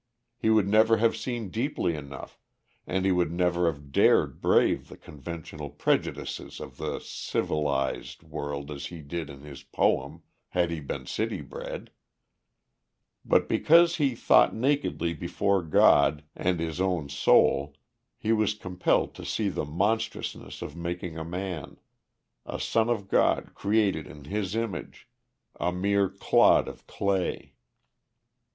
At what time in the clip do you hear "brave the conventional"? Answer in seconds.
4.41-5.69